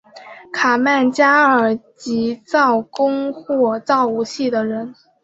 [0.51, 4.95] 卡曼加尔即造弓或造武器的人。